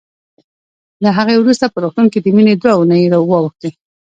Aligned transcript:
له 1.03 1.09
هغې 1.17 1.35
وروسته 1.39 1.65
په 1.73 1.77
روغتون 1.83 2.05
کې 2.11 2.19
د 2.21 2.27
مينې 2.35 2.53
دوه 2.57 2.71
اوونۍ 2.75 3.01
واوښتې 3.29 3.69